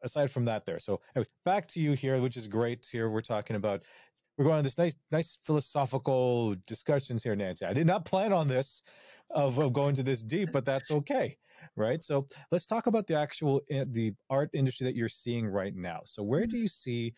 [0.03, 0.79] aside from that, there.
[0.79, 2.87] So anyway, back to you here, which is great.
[2.91, 3.83] Here we're talking about
[4.37, 7.65] we're going on this nice, nice philosophical discussions here, Nancy.
[7.65, 8.81] I did not plan on this
[9.29, 11.37] of, of going to this deep, but that's okay,
[11.75, 12.03] right?
[12.03, 16.01] So let's talk about the actual eh, the art industry that you're seeing right now.
[16.03, 17.13] So where do you see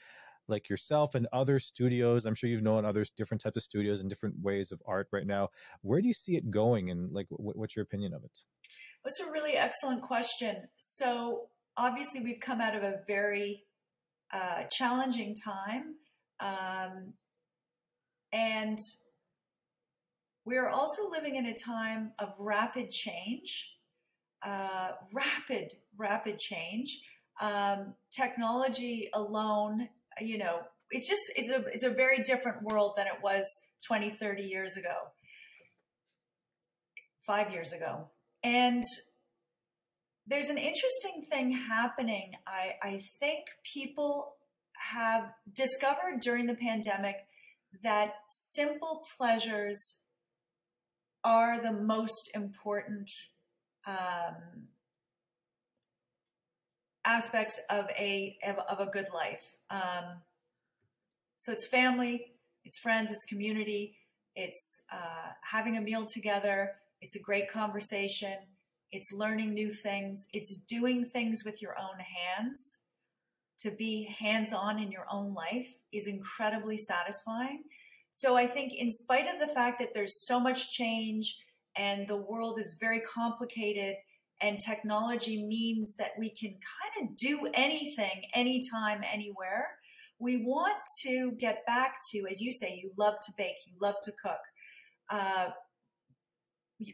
[0.48, 4.10] like yourself and other studios i'm sure you've known other different types of studios and
[4.10, 5.50] different ways of art right now
[5.82, 8.44] where do you see it going and like what's your opinion of it
[9.08, 10.68] that's a really excellent question.
[10.76, 13.64] So, obviously, we've come out of a very
[14.34, 15.96] uh, challenging time.
[16.42, 17.14] Um,
[18.34, 18.78] and
[20.44, 23.78] we're also living in a time of rapid change,
[24.46, 27.00] uh, rapid, rapid change.
[27.40, 29.88] Um, technology alone,
[30.22, 33.46] you know, it's just it's a it's a very different world than it was
[33.86, 35.12] 20, 30 years ago,
[37.26, 38.08] five years ago.
[38.44, 38.84] And
[40.26, 42.34] there's an interesting thing happening.
[42.46, 44.36] I, I think people
[44.92, 47.26] have discovered during the pandemic
[47.84, 50.04] that simple pleasures
[51.24, 53.10] are the most important
[53.86, 54.68] um,
[57.06, 59.57] aspects of a of, of, a good life.
[59.70, 60.22] Um,
[61.38, 62.34] so it's family,
[62.66, 63.98] it's friends, it's community,
[64.36, 68.38] it's uh, having a meal together, it's a great conversation.
[68.92, 70.28] It's learning new things.
[70.34, 72.80] It's doing things with your own hands.
[73.60, 77.64] To be hands on in your own life is incredibly satisfying.
[78.12, 81.38] So I think, in spite of the fact that there's so much change
[81.76, 83.96] and the world is very complicated,
[84.42, 89.78] and technology means that we can kind of do anything, anytime, anywhere,
[90.20, 93.96] we want to get back to, as you say, you love to bake, you love
[94.04, 94.40] to cook.
[95.10, 95.50] Uh,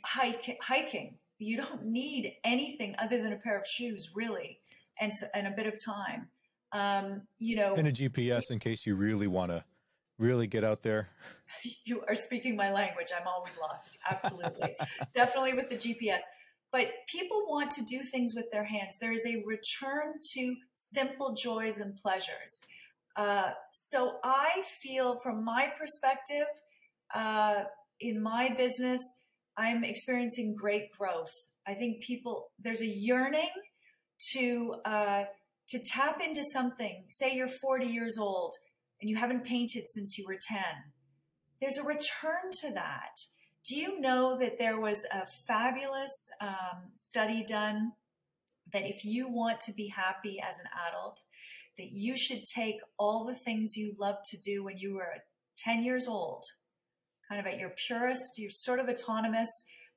[0.06, 1.18] hike, hiking.
[1.40, 4.60] You don't need anything other than a pair of shoes, really,
[5.00, 6.28] and and a bit of time.
[6.72, 9.64] Um, you know, and a GPS in case you really want to
[10.18, 11.10] really get out there.
[11.86, 13.08] You are speaking my language.
[13.18, 13.98] I'm always lost.
[14.10, 14.76] Absolutely,
[15.16, 16.20] definitely with the GPS.
[16.74, 18.98] But people want to do things with their hands.
[19.00, 22.62] There is a return to simple joys and pleasures.
[23.16, 26.48] Uh, so I feel, from my perspective,
[27.14, 27.66] uh,
[28.02, 29.00] in my business,
[29.56, 31.32] I'm experiencing great growth.
[31.68, 33.52] I think people there's a yearning
[34.34, 35.24] to uh,
[35.70, 37.04] to tap into something.
[37.10, 38.56] Say you're 40 years old
[39.00, 40.60] and you haven't painted since you were 10.
[41.62, 43.20] There's a return to that.
[43.68, 47.94] Do you know that there was a fabulous um, study done
[48.74, 51.22] that if you want to be happy as an adult,
[51.78, 55.24] that you should take all the things you loved to do when you were
[55.58, 56.44] 10 years old,
[57.30, 59.50] kind of at your purest, you're sort of autonomous,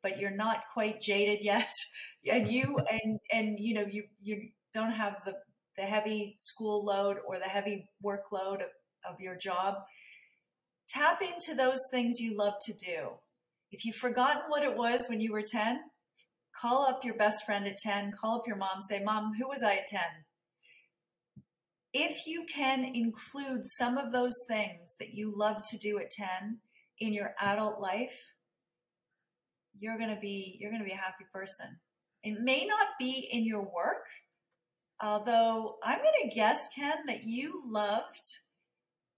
[0.03, 1.71] but you're not quite jaded yet.
[2.31, 5.35] and you and and you know, you you don't have the
[5.77, 8.71] the heavy school load or the heavy workload of,
[9.09, 9.75] of your job.
[10.89, 13.19] Tap into those things you love to do.
[13.71, 15.81] If you've forgotten what it was when you were 10,
[16.61, 19.63] call up your best friend at 10, call up your mom, say, Mom, who was
[19.63, 20.01] I at 10?
[21.93, 26.59] If you can include some of those things that you love to do at 10
[26.99, 28.17] in your adult life,
[29.79, 31.79] you're going to be you're going to be a happy person.
[32.23, 34.07] It may not be in your work,
[35.03, 38.27] although I'm going to guess Ken that you loved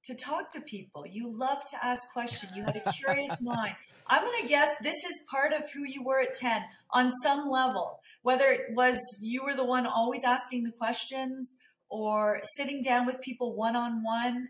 [0.04, 1.04] to talk to people.
[1.06, 2.52] You love to ask questions.
[2.54, 3.74] You had a curious mind.
[4.06, 7.48] I'm going to guess this is part of who you were at 10 on some
[7.48, 11.56] level, whether it was you were the one always asking the questions
[11.90, 14.48] or sitting down with people one on one,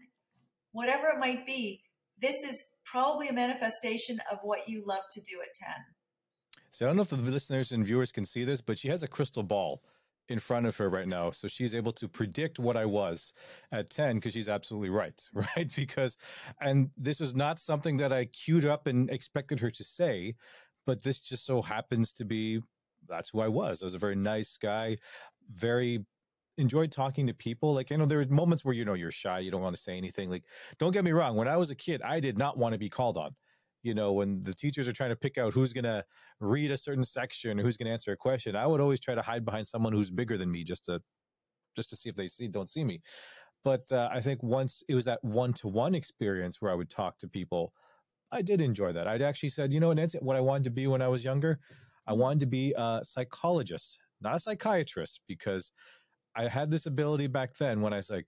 [0.73, 1.83] whatever it might be.
[2.21, 5.75] This is probably a manifestation of what you love to do at 10.
[6.71, 9.03] So I don't know if the listeners and viewers can see this, but she has
[9.03, 9.83] a crystal ball
[10.29, 11.31] in front of her right now.
[11.31, 13.33] So she's able to predict what I was
[13.73, 15.71] at 10 because she's absolutely right, right?
[15.75, 16.17] Because,
[16.61, 20.35] and this is not something that I queued up and expected her to say,
[20.87, 22.61] but this just so happens to be
[23.09, 23.83] that's who I was.
[23.83, 24.99] I was a very nice guy,
[25.49, 26.05] very
[26.59, 27.73] enjoyed talking to people.
[27.73, 29.81] Like, you know, there are moments where, you know, you're shy, you don't want to
[29.81, 30.29] say anything.
[30.29, 30.45] Like,
[30.79, 31.37] don't get me wrong.
[31.37, 33.35] When I was a kid, I did not want to be called on
[33.83, 36.05] you know, when the teachers are trying to pick out who's going to
[36.41, 39.14] read a certain section or who's going to answer a question, I would always try
[39.14, 41.01] to hide behind someone who's bigger than me just to
[41.77, 43.01] just to see if they see don't see me.
[43.64, 46.91] But uh, I think once it was that one to one experience where I would
[46.91, 47.73] talk to people,
[48.33, 49.09] I did enjoy that.
[49.09, 51.59] I'd actually said, you know, Nancy, what I wanted to be when I was younger,
[52.07, 55.73] I wanted to be a psychologist, not a psychiatrist, because
[56.37, 58.27] I had this ability back then when I was like,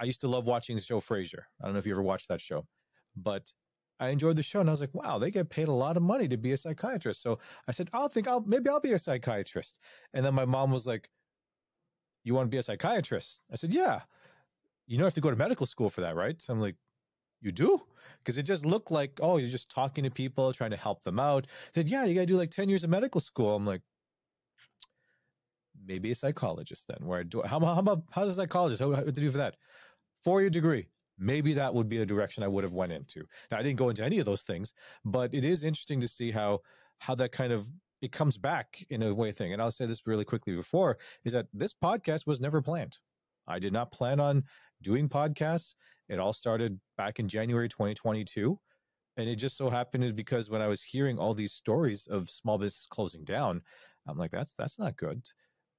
[0.00, 1.42] I used to love watching the show Frasier.
[1.60, 2.66] I don't know if you ever watched that show,
[3.16, 3.52] but
[4.00, 6.02] I enjoyed the show and I was like, wow, they get paid a lot of
[6.02, 7.22] money to be a psychiatrist.
[7.22, 9.78] So I said, I'll think I'll maybe I'll be a psychiatrist.
[10.14, 11.10] And then my mom was like,
[12.24, 13.42] You want to be a psychiatrist?
[13.52, 14.00] I said, Yeah.
[14.86, 16.40] You don't have to go to medical school for that, right?
[16.40, 16.76] So I'm like,
[17.42, 17.78] You do?
[18.18, 21.20] Because it just looked like, oh, you're just talking to people, trying to help them
[21.20, 21.46] out.
[21.46, 23.54] I said, Yeah, you gotta do like 10 years of medical school.
[23.54, 23.82] I'm like,
[25.86, 27.06] maybe a psychologist then.
[27.06, 28.80] Where I do how, how about how's a psychologist?
[28.80, 29.56] How, what to do for that?
[30.24, 30.86] Four year degree
[31.20, 33.24] maybe that would be a direction I would have went into.
[33.50, 34.72] Now I didn't go into any of those things,
[35.04, 36.60] but it is interesting to see how
[36.98, 37.68] how that kind of
[38.02, 39.52] it comes back in a way thing.
[39.52, 42.98] And I'll say this really quickly before is that this podcast was never planned.
[43.46, 44.44] I did not plan on
[44.82, 45.74] doing podcasts.
[46.08, 48.58] It all started back in January 2022.
[49.16, 52.56] And it just so happened because when I was hearing all these stories of small
[52.56, 53.60] business closing down,
[54.08, 55.22] I'm like, that's that's not good.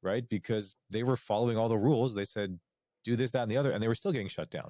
[0.03, 0.27] Right.
[0.29, 2.13] Because they were following all the rules.
[2.13, 2.59] They said,
[3.03, 4.69] do this, that, and the other, and they were still getting shut down.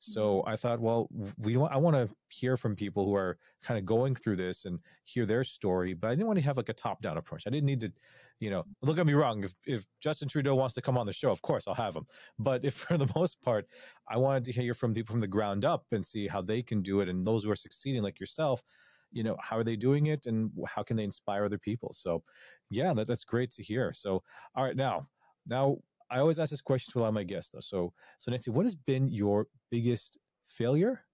[0.00, 0.12] Mm-hmm.
[0.12, 1.08] So I thought, well,
[1.38, 4.78] we I want to hear from people who are kind of going through this and
[5.02, 7.44] hear their story, but I didn't want to have like a top down approach.
[7.46, 7.92] I didn't need to,
[8.38, 9.42] you know, look at me wrong.
[9.42, 12.06] If, if Justin Trudeau wants to come on the show, of course I'll have him.
[12.38, 13.66] But if for the most part,
[14.08, 16.80] I wanted to hear from people from the ground up and see how they can
[16.82, 17.08] do it.
[17.08, 18.62] And those who are succeeding like yourself,
[19.10, 21.92] you know, how are they doing it and how can they inspire other people?
[21.92, 22.22] So
[22.70, 23.92] yeah, that, that's great to hear.
[23.92, 24.22] So,
[24.54, 25.08] all right, now,
[25.46, 25.78] now
[26.10, 27.60] I always ask this question to a lot of my guests though.
[27.60, 31.04] So, so Nancy, what has been your biggest failure,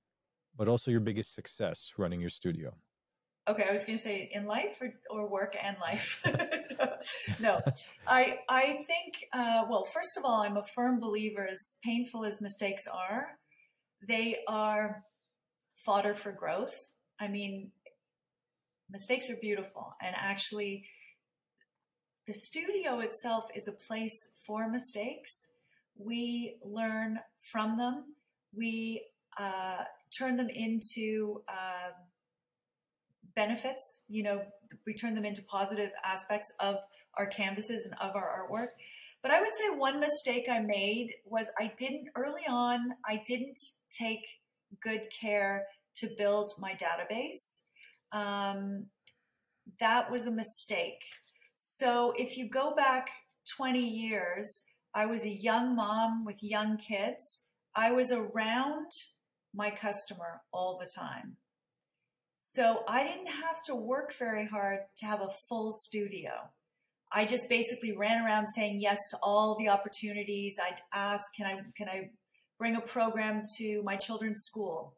[0.56, 2.74] but also your biggest success running your studio?
[3.46, 6.22] Okay, I was going to say in life or, or work and life.
[7.40, 7.60] no,
[8.06, 11.46] I I think uh, well, first of all, I'm a firm believer.
[11.46, 13.38] As painful as mistakes are,
[14.06, 15.04] they are
[15.76, 16.74] fodder for growth.
[17.20, 17.72] I mean,
[18.90, 20.84] mistakes are beautiful, and actually,
[22.26, 25.48] the studio itself is a place for mistakes.
[25.96, 28.14] We learn from them.
[28.56, 29.04] We
[29.38, 29.84] uh,
[30.16, 31.90] turn them into uh,
[33.34, 34.02] benefits.
[34.08, 34.42] You know,
[34.86, 36.76] we turn them into positive aspects of
[37.18, 38.68] our canvases and of our artwork.
[39.22, 42.90] But I would say one mistake I made was I didn't early on.
[43.06, 43.58] I didn't
[43.90, 44.20] take
[44.82, 47.62] good care to build my database.
[48.12, 48.86] Um,
[49.80, 51.00] that was a mistake.
[51.66, 53.08] So if you go back
[53.56, 57.46] 20 years, I was a young mom with young kids.
[57.74, 58.92] I was around
[59.54, 61.38] my customer all the time.
[62.36, 66.32] So I didn't have to work very hard to have a full studio.
[67.10, 70.58] I just basically ran around saying yes to all the opportunities.
[70.62, 72.10] I'd ask, can I, can I
[72.58, 74.96] bring a program to my children's school?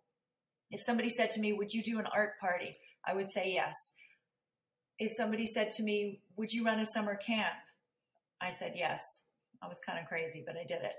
[0.73, 2.75] If somebody said to me, would you do an art party?
[3.07, 3.93] I would say yes
[4.99, 7.55] if somebody said to me, Would you run a summer camp?
[8.41, 9.23] I said yes.
[9.63, 10.93] I was kind of crazy, but I did it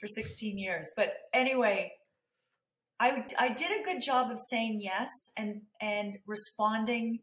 [0.00, 0.90] for 16 years.
[0.96, 1.92] But anyway,
[2.98, 7.20] I, I did a good job of saying yes and and responding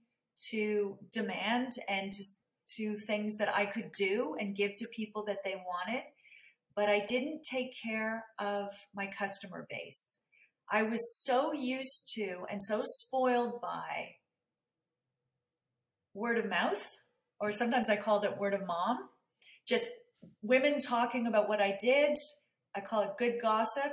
[0.52, 2.24] to demand and to,
[2.78, 6.04] to things that I could do and give to people that they wanted,
[6.76, 10.20] but I didn't take care of my customer base.
[10.70, 14.16] I was so used to and so spoiled by
[16.16, 16.96] word of mouth,
[17.40, 19.10] or sometimes I called it word of mom,
[19.68, 19.90] just
[20.42, 22.18] women talking about what I did.
[22.76, 23.92] I call it good gossip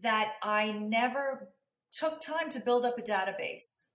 [0.00, 1.52] that I never
[1.92, 3.88] took time to build up a database.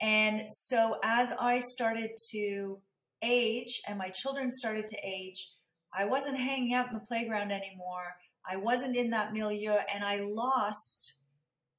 [0.00, 2.78] And so as I started to
[3.22, 5.50] age and my children started to age,
[5.96, 8.16] I wasn't hanging out in the playground anymore.
[8.48, 11.14] I wasn't in that milieu and I lost,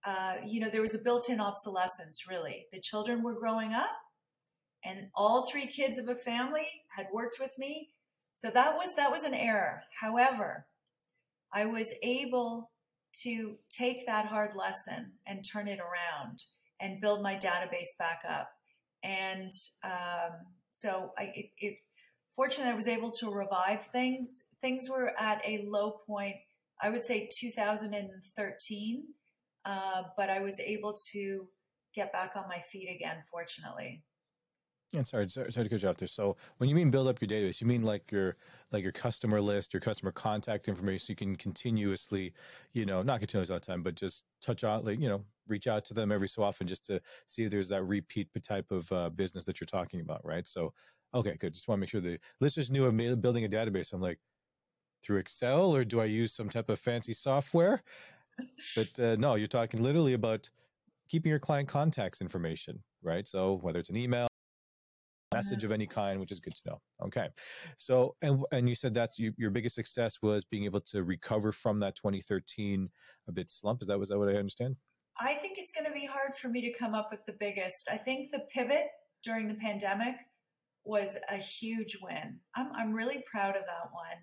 [0.04, 2.66] uh, you know, there was a built in obsolescence really.
[2.72, 3.96] The children were growing up
[4.88, 7.90] and all three kids of a family had worked with me.
[8.36, 9.84] So that was, that was an error.
[10.00, 10.68] However,
[11.54, 12.72] I was able
[13.24, 16.44] to take that hard lesson and turn it around
[16.80, 18.50] and build my database back up.
[19.04, 19.52] And
[19.84, 21.78] um, so I, it, it,
[22.36, 24.46] fortunately, I was able to revive things.
[24.62, 26.36] Things were at a low point,
[26.82, 29.04] I would say 2013,
[29.66, 31.48] uh, but I was able to
[31.96, 34.04] get back on my feet again, fortunately.
[34.94, 36.08] Yeah, sorry, sorry, to cut you off there.
[36.08, 38.38] So, when you mean build up your database, you mean like your
[38.72, 42.34] like your customer list, your customer contact information, so you can continuously,
[42.74, 45.68] you know, not continuously all the time, but just touch on, like you know, reach
[45.68, 48.90] out to them every so often, just to see if there's that repeat type of
[48.94, 50.48] uh, business that you're talking about, right?
[50.48, 50.74] So,
[51.14, 51.54] okay, good.
[51.54, 53.92] Just want to make sure the listeners knew I'm building a database.
[53.92, 54.20] I'm like,
[55.04, 57.84] through Excel, or do I use some type of fancy software?
[58.76, 60.50] But uh, no, you're talking literally about
[61.10, 63.28] keeping your client contacts information, right?
[63.28, 64.27] So whether it's an email
[65.38, 65.76] message of mm-hmm.
[65.76, 66.82] any kind, which is good to know.
[67.06, 67.28] Okay,
[67.78, 71.52] so and and you said that you, your biggest success was being able to recover
[71.52, 72.90] from that 2013
[73.28, 73.82] a bit slump.
[73.82, 74.76] Is that was that what I understand?
[75.20, 77.90] I think it's going to be hard for me to come up with the biggest.
[77.92, 78.86] I think the pivot
[79.24, 80.16] during the pandemic
[80.84, 82.40] was a huge win.
[82.56, 84.20] I'm I'm really proud of that one,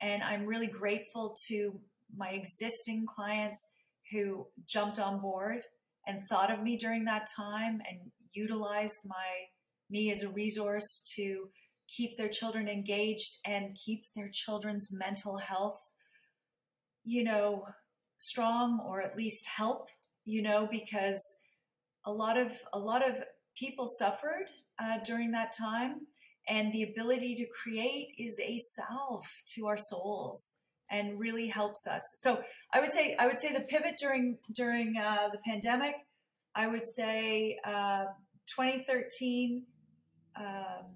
[0.00, 1.80] and I'm really grateful to
[2.16, 3.70] my existing clients
[4.12, 5.66] who jumped on board
[6.06, 9.46] and thought of me during that time and utilized my
[9.90, 11.48] me as a resource to
[11.88, 15.78] keep their children engaged and keep their children's mental health,
[17.04, 17.66] you know,
[18.18, 19.88] strong or at least help,
[20.24, 21.20] you know, because
[22.06, 23.22] a lot of a lot of
[23.56, 26.06] people suffered uh, during that time,
[26.48, 30.58] and the ability to create is a salve to our souls
[30.90, 32.02] and really helps us.
[32.18, 35.94] So I would say I would say the pivot during during uh, the pandemic.
[36.56, 38.04] I would say uh,
[38.46, 39.64] 2013
[40.36, 40.86] um,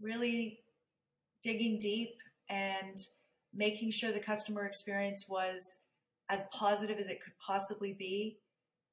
[0.00, 0.60] really
[1.42, 2.16] digging deep
[2.48, 2.98] and
[3.52, 5.80] making sure the customer experience was
[6.30, 8.38] as positive as it could possibly be.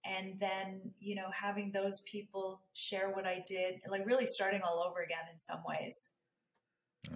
[0.04, 4.84] And then you know having those people share what i did like really starting all
[4.84, 6.10] over again in some ways.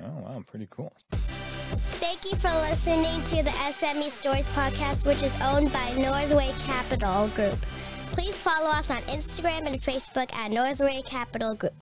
[0.03, 0.43] Oh wow.
[0.45, 0.93] Pretty cool.
[1.99, 7.27] Thank you for listening to the sme stories podcast which is owned by northway capital
[7.29, 7.59] group.
[8.11, 11.73] Please follow us on instagram and facebook at northway capital group